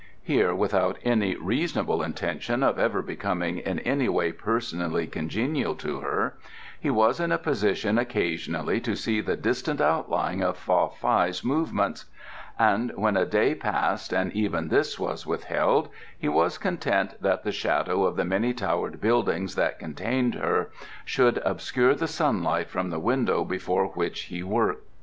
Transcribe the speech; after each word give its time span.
Here, 0.23 0.51
without 0.55 0.97
any 1.03 1.35
reasonable 1.35 2.01
intention 2.01 2.63
of 2.63 2.79
ever 2.79 3.03
becoming 3.03 3.59
in 3.59 3.77
any 3.81 4.09
way 4.09 4.31
personally 4.31 5.05
congenial 5.05 5.75
to 5.75 5.99
her, 5.99 6.37
he 6.79 6.89
was 6.89 7.19
in 7.19 7.31
a 7.31 7.37
position 7.37 7.99
occasionally 7.99 8.79
to 8.81 8.95
see 8.95 9.21
the 9.21 9.37
distant 9.37 9.79
outline 9.79 10.41
of 10.41 10.57
Fa 10.57 10.89
Fai's 10.89 11.43
movements, 11.45 12.05
and 12.57 12.91
when 12.95 13.15
a 13.15 13.27
day 13.27 13.53
passed 13.53 14.11
and 14.11 14.33
even 14.33 14.69
this 14.69 14.97
was 14.97 15.27
withheld 15.27 15.89
he 16.17 16.27
was 16.27 16.57
content 16.57 17.21
that 17.21 17.43
the 17.43 17.51
shadow 17.51 18.03
of 18.03 18.15
the 18.15 18.25
many 18.25 18.55
towered 18.55 18.99
building 19.01 19.45
that 19.55 19.77
contained 19.77 20.33
her 20.33 20.71
should 21.05 21.37
obscure 21.45 21.93
the 21.93 22.07
sunlight 22.07 22.71
from 22.71 22.89
the 22.89 22.97
window 22.99 23.45
before 23.45 23.85
which 23.89 24.21
he 24.23 24.41
worked. 24.41 24.81